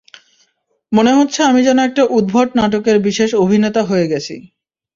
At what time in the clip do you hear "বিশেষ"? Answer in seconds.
3.07-3.29